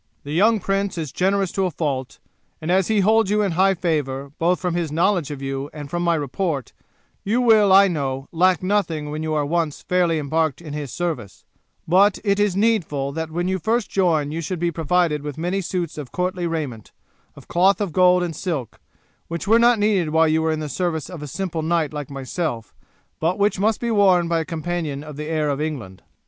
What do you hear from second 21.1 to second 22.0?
of a simple knight